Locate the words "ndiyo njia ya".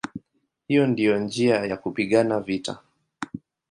0.87-1.77